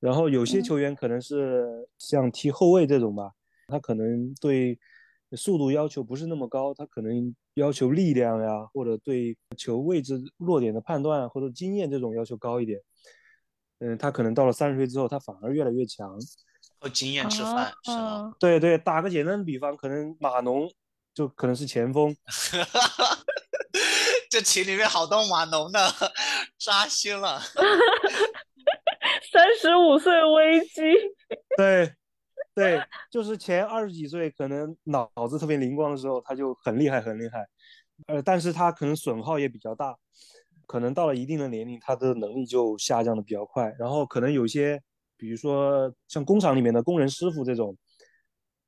[0.00, 3.30] 然后有些球员可能是像踢后卫这种吧，
[3.68, 4.76] 他可能对
[5.36, 12.80] 速度要求不是那么高，他可能要求力量呀，或者对球位置落点的判断或者经验这种要求高一点。
[13.78, 16.18] 嗯，他可能到了三十岁之后，他反而越来越强。
[16.80, 18.34] 靠经验吃饭是吗？
[18.40, 20.68] 对对，打个简单的比方，可能马农。
[21.14, 22.14] 就可能是前锋，
[24.28, 25.78] 这群里面好多码农的，
[26.58, 27.40] 扎心了。
[29.30, 30.82] 三十五岁危机。
[31.56, 31.94] 对，
[32.54, 37.46] 对，就是前二十几岁可能脑子特别灵光的时候，他就很厉害，很厉害。
[38.08, 39.96] 呃，但是他可能损耗也比较大，
[40.66, 43.72] 可能到了一定的年龄，他的能力就下降的比较快。
[43.78, 44.82] 然后可能有些，
[45.16, 47.76] 比如说像工厂里面的工人师傅这种。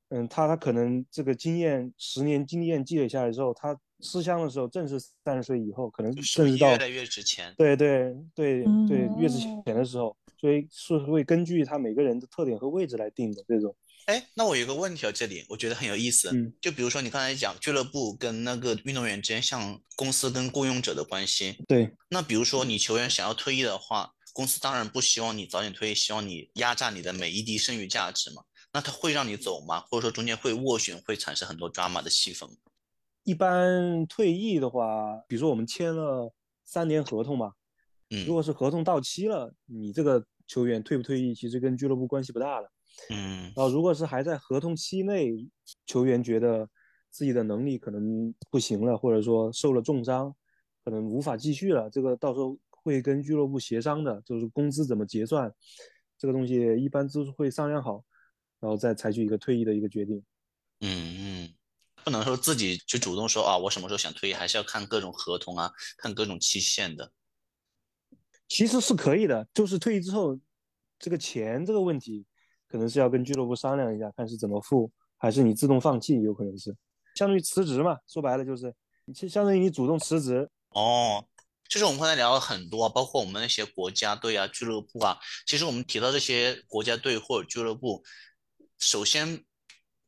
[0.09, 7.53] 嗯，他他可能这个经验十年经验积累下来之后，他吃香的时候正是三十岁以后，可能甚至到越来越值钱。
[7.57, 13.75] 对对对对，越值钱的时候，所以是会根据他每个人的特点和位置来定的这种。
[14.05, 16.29] 哎，那我有个问题啊，这里我觉得很有意思。
[16.33, 21.57] 嗯，就比如说你刚才讲俱乐部跟那个运动员之间，像公司跟雇佣者的关系。
[21.67, 21.93] 对。
[22.09, 28.43] 那比如说你球员想要退役的话，公司当然不希望你早点退役，希望你压榨你的每一滴剩余价值嘛。
[28.73, 29.81] 那他会让你走吗？
[29.89, 32.47] 或者说中间会斡旋，会产生很多 drama 的戏份？
[33.23, 36.31] 一般退役的话，比如说我们签了
[36.63, 37.53] 三年合同嘛，
[38.11, 42.69] 嗯，如果是合同到期了，你这个球员退不退役，其实跟俱乐部关系不大了，
[43.09, 43.51] 嗯。
[43.55, 45.33] 然后如果是还在合同期内，
[45.85, 46.69] 球员觉得
[47.09, 50.33] 自己的能力可能不行了，或者说受了重伤，
[50.85, 55.51] 可能无法继续了，这个到时候会跟俱乐部协商的，就是工资怎么结算，
[56.17, 58.03] 这个东西一般都是会商量好。
[58.59, 60.23] 然后再采取一个退役的一个决定。
[60.81, 61.53] 嗯嗯，
[62.03, 67.11] 不能说自己去主动说啊，我什么时候想退役，还是要看各种合同啊，看各种期限的。
[68.47, 70.39] 其实是可以的，就是退役之后，
[70.99, 72.25] 这个钱这个问题，
[72.67, 76.75] 可能是要跟俱乐部商量一下，看是怎么付，还是你自动放弃，有可能是
[77.15, 77.97] 相当于辞职嘛。
[78.07, 78.73] 说白了就是，
[79.13, 80.47] 其实相当于你主动辞职。
[80.69, 81.25] 哦，
[81.67, 85.17] 就是我们刚才聊了很多，包括我们那些国家队啊、俱乐部啊，
[85.47, 88.03] 其实我们提到这些国家队或者俱乐部。
[88.79, 89.43] 首先，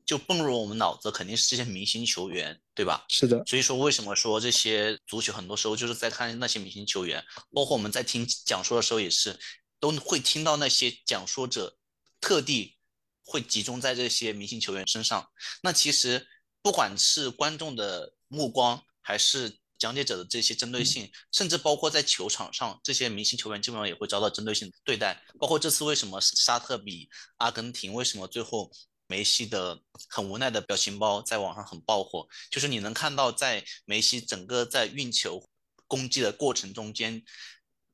[0.06, 3.06] 就蹦入我们脑子肯定是这些明星球员，对吧？
[3.10, 3.44] 是的。
[3.46, 9.40] 所以说，为什么说这些足球很多时候就是在看那些明星球员，包括我们在听讲说的时候也是，
[9.80, 11.78] 都会听到那些讲说者
[12.20, 12.76] 特地
[13.24, 15.30] 会集中在这些明星球员身上。
[15.62, 16.28] 那其实
[16.64, 25.24] 不管是观众的目光，还是讲解者的这些针对性，甚至包括在球场上，这些明星球员基本上也会遭到针对性对待。
[25.40, 28.70] 包括这次为什么沙特比阿根廷，为什么最后
[29.08, 35.50] 梅西的很无奈的表情包在网上很爆火，就是你能看到在梅西整个在运球
[35.88, 37.24] 攻击的过程中间。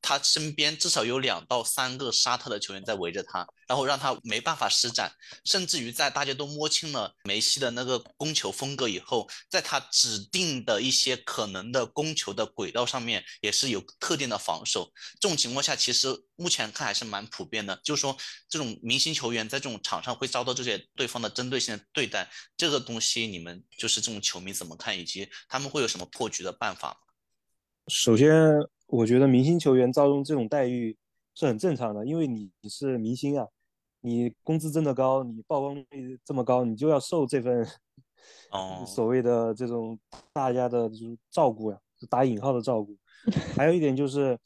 [0.06, 5.12] 他身边至少有两到三个沙特的球员在围着他，然后让他没办法施展，
[5.44, 14.94] 甚至于在大家都摸清了梅西的那个攻球风格以后，在他指定的一些可能的攻球的轨道上面，也是有特定的防守。
[15.20, 18.16] 这种情况下，其实目前看还是蛮普遍的，就是说
[18.48, 26.96] 这种明星球员在这种场上会遭到这些对方的针对性的对待，这个东西你们就是这种球迷怎么看，以及他们会有什么破局的办法？
[27.88, 28.30] 首先。
[28.88, 30.96] 我觉得明星球员遭受这种待遇
[31.34, 33.48] 是很正常的，因为你你是明星啊，
[34.02, 37.68] 你工资真的高，你曝光率这么高，你就要受这份
[38.52, 40.00] 哦，所谓的这种
[40.32, 42.96] 大家的就是照顾呀，打引号的照顾。
[43.58, 44.38] 还有一点就是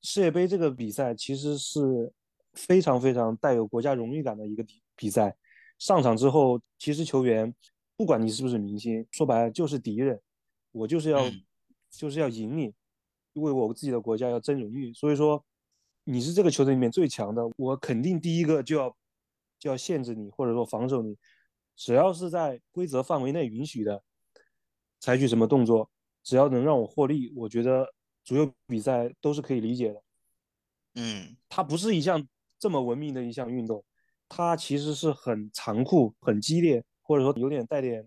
[0.00, 2.10] 世界杯这个比赛其实是
[2.54, 5.36] 非常非常带有国家荣誉感的一个比比赛。
[5.78, 7.54] 上场之后，其实球员
[7.96, 10.18] 不管你是不是明星，说白了就是敌人，
[10.72, 11.30] 我就是要
[11.90, 12.72] 就是要赢你，
[13.34, 14.92] 为我自己的国家要争荣誉。
[14.92, 15.44] 所以说，
[16.04, 18.96] 你是这个球队里面最强的，我肯定第一个就要
[19.58, 21.16] 就要限制你，或者说防守你。
[21.76, 24.02] 只要是在规则范围内允许的，
[24.98, 25.90] 采取什么动作，
[26.22, 30.02] 只要能让我获利，我觉得足球比赛都是可以理解的。
[30.96, 33.82] 嗯，它不是一项这么文明的一项运动，
[34.28, 38.06] 它其实是很残酷、很激烈，或者说有点带点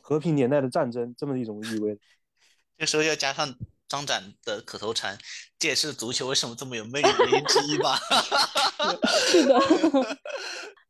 [0.00, 1.98] 和平年代的战争这么一种意味。
[2.78, 3.54] 这时候要加上
[3.94, 5.16] 张展的口头禅，
[5.56, 7.08] 这也是足球为什么这么有魅力
[7.46, 7.96] 之一吧？
[9.30, 9.56] 是的。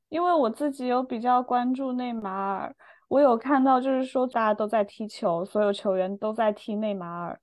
[0.08, 2.74] 因为我自己有比较关注内马尔，
[3.08, 7.38] 我有看到就是说大家都在踢球，所有球员都在踢内马尔。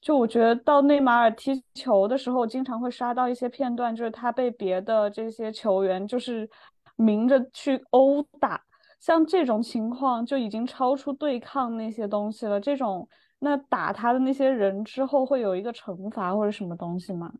[0.00, 6.48] 就我觉得到内马尔踢球的时候，经常会刷到一些片段，就是他被别的这些球员就是
[6.94, 8.62] 明着去殴打，
[9.00, 12.60] 像这种情况就已经超出对抗那些东西了。
[12.60, 13.08] 这种
[13.40, 17.34] 那打他的那些人之后会有一个惩罚或者什么东西吗？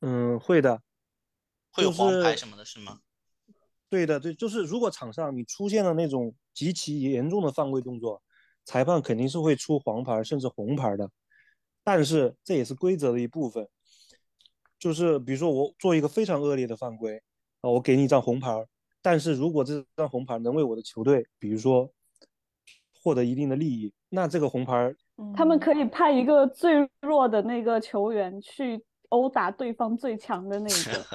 [0.00, 0.80] 嗯，会的，
[1.72, 3.00] 会有黄牌什么的，是吗？
[3.88, 8.22] 对的，对，就是如果场上你出现了那种极其严重的犯规动作，
[8.64, 11.10] 裁判肯定是会出黄牌甚至红牌的。
[11.82, 13.68] 但是这也是规则的一部分，
[14.78, 17.22] 就是比如说我做一个非常恶劣的犯规
[17.60, 18.66] 啊，我给你一张红牌，
[19.00, 21.90] 但是如果这张红牌能为我的球队，比如说
[23.02, 24.94] 获得一定的利益，那这个红牌，
[25.36, 31.06] 他们可以派一个最弱的那个球员去殴打对方最强的那个，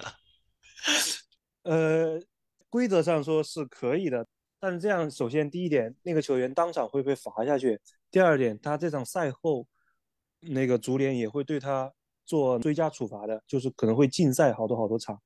[1.72, 2.22] 呃。
[2.72, 4.28] 规则上说是可以的，
[4.60, 7.76] 但是这样，首先第一点，那个球员当场会被罚下去；
[8.12, 9.66] 第二点，他这场赛后，
[10.42, 11.92] 那个足联也会对他
[12.28, 15.20] 做追加处罚的，就是可能会禁赛好多好多场。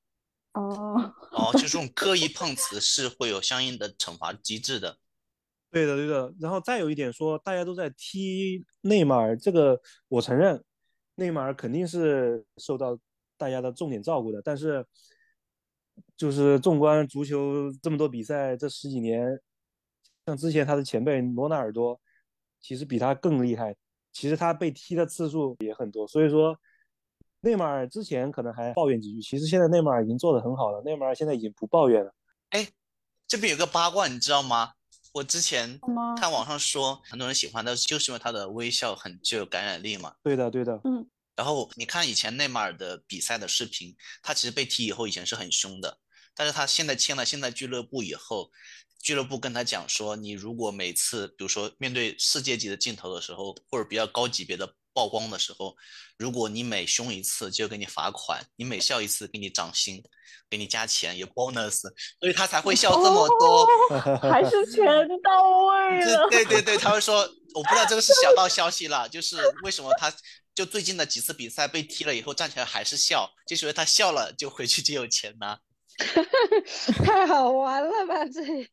[0.54, 4.98] 哦哦，就这种刻意碰瓷是会有相应的惩罚机制的。
[5.74, 6.34] 对的，对的。
[6.40, 10.64] 然后再有一点说，大家都在踢内马尔，这个我承认，
[11.16, 12.98] 内马尔肯定是受到
[13.38, 14.86] 大家的重点照顾的，但是。
[16.18, 19.40] 就是纵观足球这么多比赛，这十几年，
[20.26, 22.00] 像之前他的前辈罗纳尔多，
[22.60, 23.76] 其实比他更厉害。
[24.12, 26.08] 其实他被踢的次数也很多。
[26.08, 26.58] 所以说，
[27.42, 30.82] 内马尔之前可能还抱怨几句，其实现在内马尔已经做得很好了。
[30.82, 32.12] 内马尔现在已经不抱怨了。
[32.50, 32.68] 哎，
[33.28, 34.72] 这边有个八卦，你知道吗？
[35.14, 35.80] 我之前
[36.20, 40.14] 看网上说，很多人喜欢他就是因为他的微笑很具有感染力嘛。
[40.24, 40.82] 对的，对的。
[40.84, 41.08] 嗯。
[41.36, 45.98] 然后你看以前内马尔的比赛的视频，他其实被踢以后以前是很凶的，
[46.36, 48.52] 但是他现在签了现在俱乐部以后，
[49.00, 55.76] 俱乐部跟他讲说，你如果每次比如说面对世界级的镜头的时候，或者比较高级别的曝光的时候，
[56.18, 60.04] 如果你每凶一次就给你罚款，你每笑一次给你涨薪，
[60.50, 61.82] 给你加钱有 bonus，
[62.20, 63.68] 所以他才会笑这么多，
[64.22, 64.86] 还是钱
[65.22, 66.30] 到位了。
[66.30, 67.22] 对对对，他会说，
[67.54, 70.14] 我不知道这个是小道消息了，就是为什么他。
[70.56, 75.60] 就最近的几次比赛被踢了以后站起来还是笑，就是因为他笑了就回去就有钱拿，
[77.04, 78.70] 太好玩了吧这！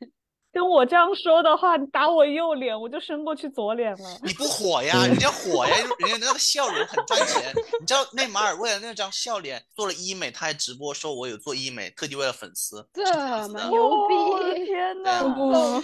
[0.53, 4.19] 跟我这样说的话，你打我右脸，我就伸过去左脸了。
[4.25, 5.07] 你不火呀？
[5.07, 7.53] 人家火呀，人家那个笑容很赚钱。
[7.81, 12.85] 你知道内马尔为了那张笑脸做了医美，他还直播说我有做医美，特地为了粉丝。
[12.93, 13.05] 这
[13.49, 14.65] 么牛逼！
[14.65, 15.23] 天哪！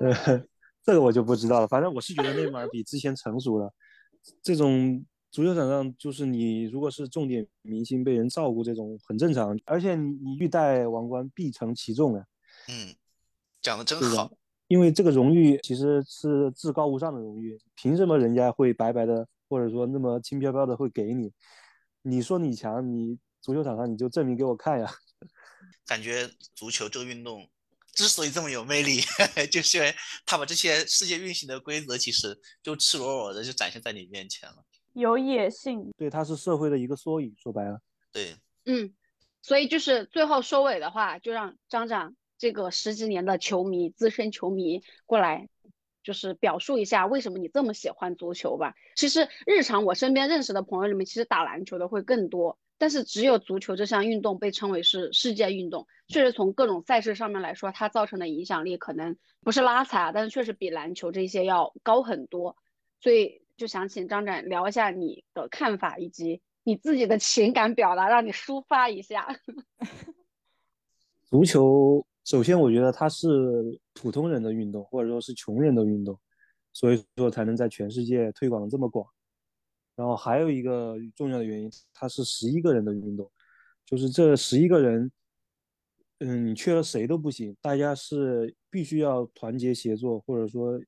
[0.84, 1.66] 这个我就不知道了。
[1.66, 3.72] 反正我是觉得内马尔比之前成熟了。
[4.42, 9.58] 这种足球场上，就是你如果是重点明星被人照顾，这种很正常。
[9.64, 12.24] 而且你你欲戴王冠，必承其重啊。
[12.68, 12.94] 嗯，
[13.62, 14.32] 讲的真好。
[14.68, 21.32] 因为这个荣誉其实是至高无上的荣誉，凭什么人家会白白的，或者说那么轻飘飘的会给你？
[22.02, 24.88] 你说你强，你足球场上你就证明给我看呀。
[25.86, 27.48] 感觉足球这个运动。
[27.92, 29.00] 之所以这么有魅力，
[29.50, 29.92] 就是因为
[30.24, 34.64] 他把这些世界运行的规则，其实就赤裸裸的就展现在你面前了。
[34.92, 37.34] 有野性，对，它是社会的一个缩影。
[37.36, 37.80] 说白了，
[38.12, 38.94] 对，嗯，
[39.42, 45.48] 所以就是最后收尾的话，就让张张这个十几年的球迷、资深球迷过来，
[46.02, 48.74] 就是表述一下为什么你这么喜欢足球吧。
[48.96, 52.58] 其实日常我身边认识的朋友里面，其实打篮球的会更多。
[52.78, 62.56] 但是只有足球这项运动被称为是世界运动，确实从各种赛事上面来说，它造成的影响力可能不是拉踩啊，但是确实比篮球这些要高很多。
[63.02, 69.28] 所以就想请张展聊一下你的看法，以及你自己的情感表达，让你抒发一下。
[71.28, 73.28] 足球首先，我觉得它是
[73.94, 76.18] 普通人的运动，或者说是穷人的运动，
[76.72, 79.06] 所以说才能在全世界推广的这么广。
[79.96, 83.30] 然后还有一个重要的原因，它是十一个人的运动，
[83.84, 85.10] 就是这十一个人，
[86.20, 90.80] 嗯，你缺了谁都不行，大家是必须要团结协作，或者说，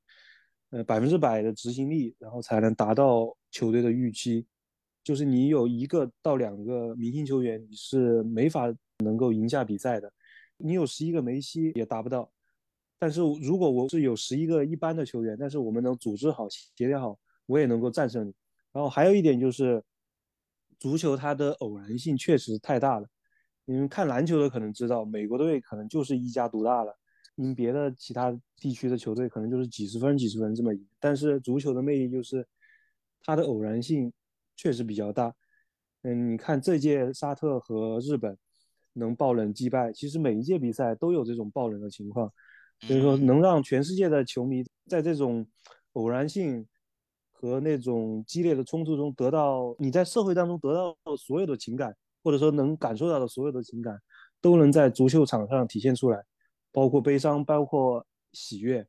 [0.71, 4.47] 呃，百分之百的执行力，然后才能达到球队的预期。
[5.03, 10.13] 就是你有一个到两个明星球员，你是没法能够赢下比赛的。
[10.63, 12.31] 你有十一个梅西也达不到。
[12.99, 18.35] 但是如果我是有十一个一般的球员，但是我们能组织好、协调好，我也能够战胜你。
[18.73, 19.83] 然后还有一点就是，
[20.79, 23.09] 足球它的偶然性确实太大了。
[23.65, 26.97] 你们看篮球的可能知道，美国队可能就是一家独大了，
[27.35, 30.87] 因别的其他地区的球队可能就是几十分、几十分这么赢。
[30.99, 32.47] 但是足球的魅力就是
[33.23, 34.13] 它的偶然性。
[34.55, 35.35] 确实比较大，
[36.03, 38.37] 嗯，你看这届沙特和日本
[38.95, 42.33] 能爆冷击败，其实每一届比赛都有这种爆冷的情况，
[42.81, 45.47] 所以说能让全世界的球迷在这种
[45.93, 46.67] 偶然性
[47.31, 54.01] 和那种激烈的冲突中得到你在社会当中得到所有的情感，或者说能感受到的所有的情感，
[54.41, 56.23] 都能在足球场上体现出来，
[56.71, 58.87] 包括悲伤，包括喜悦，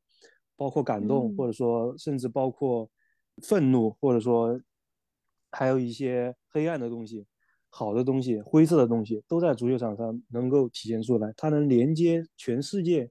[0.55, 2.89] 包括感动，或者说甚至包括
[3.41, 4.59] 愤怒，或者说。
[5.55, 7.27] 还有一些黑暗的东西，
[7.75, 11.33] 好的东西，灰色的东西，都在足球场上能够体现出来。
[11.35, 13.09] 它能连接全世界，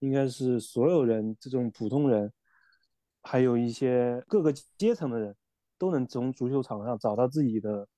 [0.00, 2.30] 应该是所有人，这种普通人，
[3.22, 5.34] 还有一些各个阶层的人，
[5.78, 7.88] 都能从足球场上找到自己的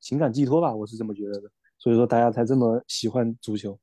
[0.00, 0.74] 情感寄托吧。
[0.74, 1.50] 我是这么觉得的。
[1.76, 3.78] 所以说，大家才这么喜欢足球。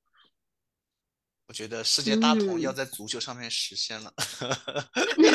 [1.49, 4.13] 我觉得世界大同要在足球上面实现了，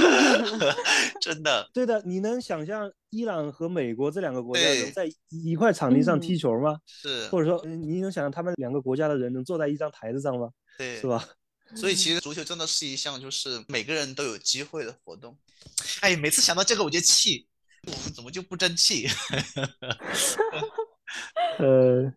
[1.20, 1.68] 真的。
[1.74, 6.78] 对的，你能想象伊朗和美国这两个国家能在一块场地上踢球吗？
[6.86, 7.26] 是。
[7.30, 10.50] 或者说，你能想象他们两个国家的人能坐在一张台子上吗？
[10.78, 11.28] 对，是吧？
[11.74, 15.36] 所以其实足球真的是一项就是每个人都有机会的活动。
[16.00, 17.48] 哎，每次想到这个我就气，
[17.88, 19.08] 我们怎么就不争气？
[21.58, 22.14] 呃。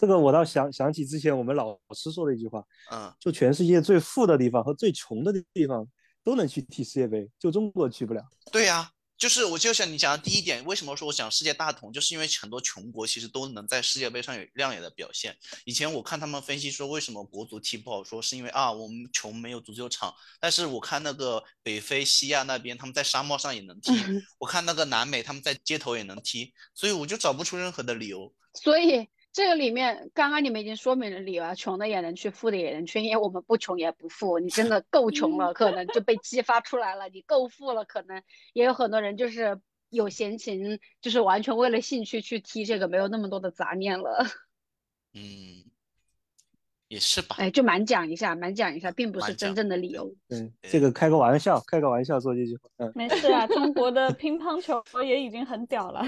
[0.00, 5.86] 这个我倒想想起之前我们老师说的一句话，啊，就全世界最富的地方和最穷的地方
[6.24, 8.22] 都能去踢世界杯，就中国去不了。
[8.50, 15.36] 对呀，就是我就想你讲的第一点，为什么说我想世界大同，就是因为很多穷国其实都能在世界杯上有亮眼的表现。
[15.66, 20.14] 以前我看他们分析说，为什么国足踢不好，说是因为啊我们穷没有足球场。
[20.40, 23.92] 但是我看那个北非、西亚那边，他们在沙漠上也能踢；
[24.40, 28.32] 我看那个南美，他们在街头也能踢，所以我就找不出任何的理由。
[28.54, 29.06] 所以。
[29.32, 34.38] 这个里面，刚刚你们已经说明了理由啊，穷的也能去，富的也能去，因为我们不穷也不富。
[34.40, 38.22] 你真的够穷了，可能就被激发出来了；你够富了，可能
[38.52, 44.24] 也有很多人就是有闲情，就是完全为了兴趣去踢这个，没有那么多的杂念了。
[45.14, 45.69] 嗯。
[46.90, 50.12] 也是吧，哎，就满讲一下，满讲一下，并不是真正的理由。
[50.28, 52.68] 嗯，这个开个玩笑，开个玩笑说这句话。
[52.78, 56.02] 嗯，没事啊，中国的乒乓球也已经很屌了。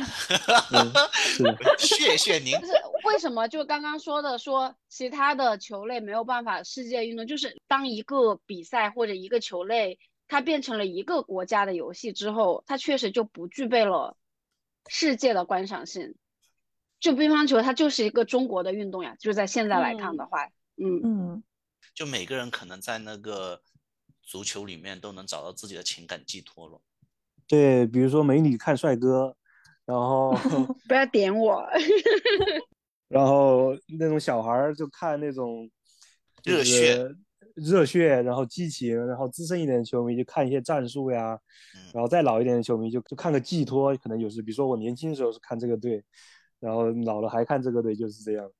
[1.79, 2.59] 谢谢您。
[2.59, 2.73] 就是
[3.05, 14.17] 为什么就刚刚说的说其他的球类没有办法世界运动，就是当一个比赛或者一个球类它变成了一个国家的游戏之后，它确实就不具备了
[14.89, 16.17] 世界的观赏性。
[16.99, 20.45] 就乒乓球，它就是一个中国的运动呀，就在现在来看的话。
[20.47, 20.53] 嗯
[20.83, 21.43] 嗯嗯，
[21.95, 23.63] 就每个人可能在那个
[24.23, 26.81] 足球里面都能找到自己的情感寄托了。
[27.47, 29.37] 对，比如说美女看帅哥，
[29.85, 30.33] 然后
[30.89, 31.65] 不要点我。
[33.09, 35.71] 然后那种小孩就看那种
[36.45, 37.15] 热血，
[37.55, 41.39] 热血，然后激情，然后资深一点的球迷就看一些战术呀，
[41.93, 46.03] 然后再老一点的球迷就就看个寄托，可能有时比如说我年轻时候是看这个队，
[46.59, 48.51] 然后老了还看这个队，就是这样。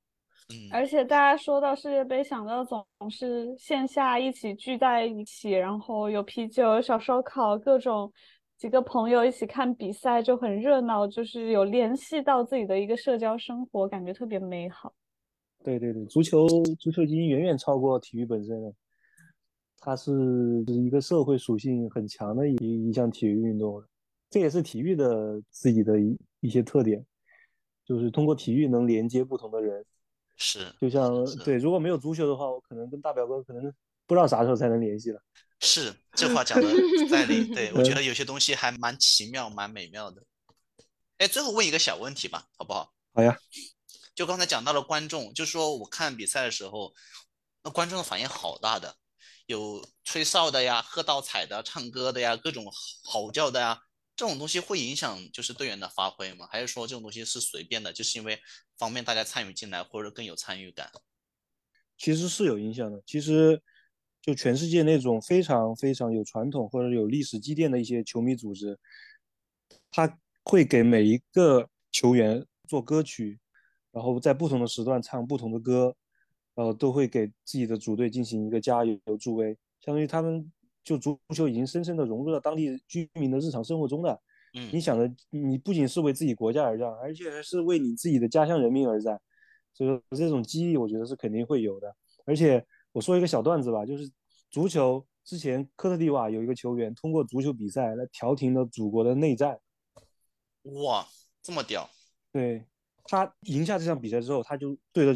[0.71, 8.11] 而且大家说到世界杯，想到总是线下一起聚在一起，然后有啤酒、有小烧烤，各种
[8.57, 14.93] 几个朋友一起看比赛就很热闹，就是有联系到自己的一个社交生活，感觉特别美好。
[15.63, 16.47] 对对对，足球
[16.79, 18.73] 足球已经远远超过体育本身了，
[19.79, 20.11] 它是
[20.67, 23.81] 是一个社会属性很强的一一项体育运动，
[24.29, 27.03] 这也是体育的自己的一一些特点，
[27.85, 29.85] 就是通过体育能连接不同的人。
[30.37, 33.63] 是，就像对，如果没有足球的话，我可能跟大表哥可能
[34.05, 35.21] 不知道啥时候才能联系了。
[35.59, 36.67] 是，这话讲的
[37.09, 37.53] 在理。
[37.53, 40.21] 对 我觉得有些东西还蛮奇妙、蛮美妙的。
[41.17, 42.91] 哎，最后问一个小问题吧，好不好？
[43.13, 43.37] 好呀。
[44.15, 46.93] 就刚才讲到了观众，就是说我看比赛的时候，
[47.63, 48.95] 那观众的反应好大的，
[49.45, 52.65] 有吹哨的呀，喝倒彩的，唱歌的呀，各种
[53.03, 53.79] 嚎叫的呀。
[54.15, 56.47] 这种东西会影响就是队员的发挥吗？
[56.51, 58.39] 还是说这种东西是随便的，就是因为
[58.77, 60.89] 方便大家参与进来或者更有参与感？
[61.97, 63.01] 其实是有影响的。
[63.05, 63.61] 其实，
[64.21, 68.77] 就全世界那种非常非常有传统或者有历史积淀的一些球迷组织，
[69.89, 73.39] 他会给每一个球员做歌曲，
[73.91, 75.95] 然后在不同的时段唱不同的歌，
[76.55, 80.51] 呃，都会给自己的主队进行一个加油助威，相当于他们
[80.83, 84.21] 就足球已经深深的融入到当地居民的日常生活中的。
[84.55, 89.19] 嗯，你想的，你不仅是为自己国家而战，而且还是为你自己的家乡人民而战。
[89.73, 91.95] 所以说这种记忆，我觉得是肯定会有的。
[92.25, 94.07] 而且我说一个小段子吧，就是
[94.51, 99.59] 足球之前科特迪瓦有一个球员通过足球比赛来调停了祖国的内战。
[100.85, 101.07] 哇，
[101.41, 101.89] 这么屌！
[102.31, 102.65] 对
[103.05, 105.15] 他赢下这场比赛之后，他就对着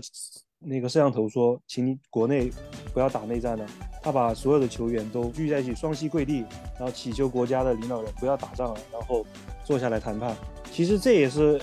[0.60, 2.52] 那个摄像头说：“请你国内
[2.94, 3.66] 不要打内战了。”
[4.02, 6.46] 他把所有的球员都聚在一起，双膝跪地，
[6.78, 9.26] 然后祈求国家的领导人不要打仗了，然后
[9.66, 10.36] 坐下来谈判。
[10.72, 11.62] 其实这也是。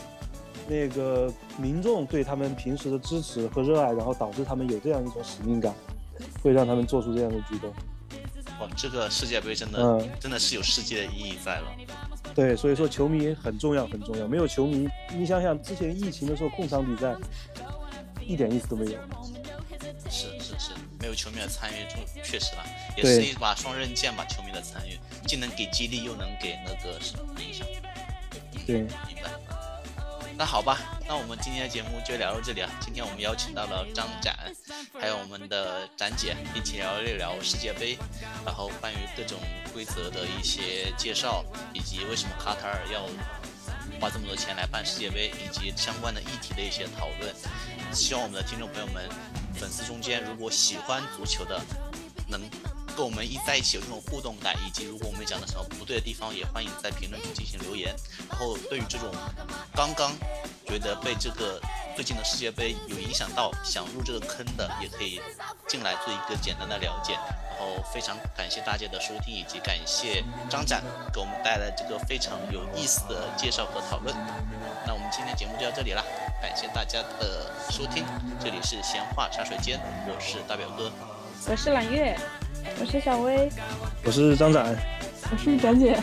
[0.66, 5.74] 那个民众对他们平时的支持和热爱，然后导致他们有这样一种使命感，
[6.42, 7.68] 会让他们做出这样的举动。
[8.58, 11.66] 哇，这个世界杯真的，嗯，真的是有世界的意义在了。
[12.34, 14.26] 对，所以说球迷很重要，很重要。
[14.26, 17.14] 没有球迷，你想想之前疫情的时候控场比赛，
[18.26, 18.98] 一点意思都没有。
[20.10, 20.70] 是是是，
[21.00, 22.64] 没有球迷的参与，就确实了，
[22.96, 24.24] 也是一把双刃剑吧。
[24.26, 27.66] 球迷的参与，既能给激励，又能给那个什么影响。
[28.66, 29.30] 对，明白。
[30.36, 32.68] 那好吧，那我们今天的节目就聊到这里啊。
[32.80, 34.36] 今天我们邀请到了张展，
[35.00, 37.96] 还有我们的展姐，一起聊一聊世界杯，
[38.44, 39.38] 然后关于各种
[39.72, 43.06] 规则的一些介绍，以及为什么卡塔尔要
[44.04, 47.34] 花这么多钱来办世界杯，以及相关的议题的一些讨论。
[47.90, 49.08] 希望我们的听众朋友们、
[49.54, 51.58] 粉丝中间，如果喜欢足球的，
[52.28, 52.38] 能。
[52.96, 57.92] 跟我们一在一起有这种互动感，以及如果我们讲的什么不对的地方，也欢迎在评论区进行留言。
[58.30, 59.12] 然后对于这种
[59.74, 60.12] 刚刚
[60.64, 61.60] 觉得被这个
[61.96, 65.20] 最近的世界杯有影响到，想入这个坑的，也可以
[65.66, 67.18] 进来做一个简单的了解。
[67.56, 70.82] 然后非常感谢大家的收听，以及感谢张展
[71.12, 74.14] 给我们带来这个非常有意思的介绍和讨论。
[74.84, 76.04] 那我们今天节目就到这里了，
[76.42, 78.04] 感谢大家的收听，
[78.40, 80.90] 这里是闲话茶水间，我是大表哥，
[81.48, 82.16] 我是揽月。
[82.80, 83.50] 我是小薇，
[84.04, 84.74] 我是张展，
[85.30, 86.00] 我是展姐。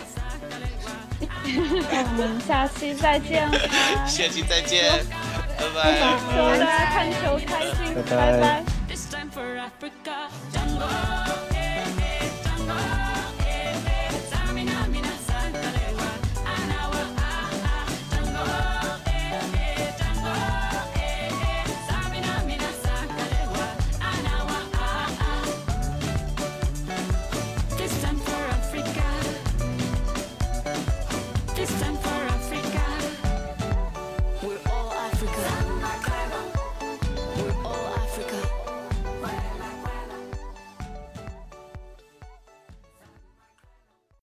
[1.20, 3.58] 那我们下期再见啦！
[4.06, 5.04] 下期再见，
[5.58, 5.97] 拜拜！
[6.32, 8.64] 希望大家看球开心，拜拜。